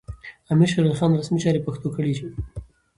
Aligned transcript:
امیر 0.53 0.69
شېرعلي 0.71 0.95
خان 0.99 1.11
رسمي 1.19 1.39
چارې 1.43 1.59
په 1.63 1.65
پښتو 1.67 1.87
کړې 1.95 2.11
وې. 2.17 2.27